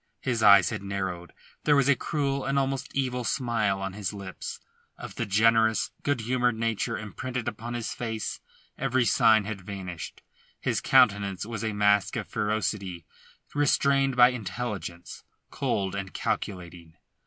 [0.21, 1.31] His eyes had narrowed;
[1.63, 4.59] there was a cruel, an almost evil smile on his lips.
[4.97, 8.39] Of the generous, good humoured nature imprinted upon his face
[8.79, 10.23] every sign had vanished.
[10.59, 13.05] His countenance was a mask of ferocity
[13.53, 16.95] restrained by intelligence, cold and calculating.